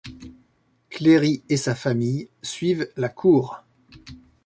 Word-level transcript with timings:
Cléry 0.89 1.43
et 1.49 1.57
sa 1.57 1.75
famille 1.75 2.27
suivent 2.41 2.89
la 2.97 3.07
cour. 3.07 3.61